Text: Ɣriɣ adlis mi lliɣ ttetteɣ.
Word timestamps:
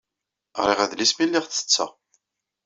Ɣriɣ 0.61 0.79
adlis 0.85 1.13
mi 1.17 1.25
lliɣ 1.27 1.45
ttetteɣ. 1.45 1.91